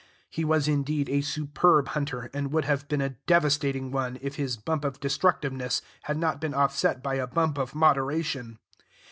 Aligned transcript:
He 0.31 0.43
was, 0.43 0.67
indeed, 0.67 1.09
a 1.11 1.21
superb 1.21 1.89
hunter, 1.89 2.31
and 2.33 2.51
would 2.51 2.65
have 2.65 2.87
been 2.87 3.01
a 3.01 3.17
devastating 3.27 3.91
one, 3.91 4.17
if 4.19 4.33
his 4.33 4.57
bump 4.57 4.83
of 4.83 4.99
destructiveness 4.99 5.83
had 6.05 6.17
not 6.17 6.41
been 6.41 6.55
offset 6.55 7.03
by 7.03 7.17
a 7.17 7.27
bump 7.27 7.59
of 7.59 7.75
moderation. 7.75 8.57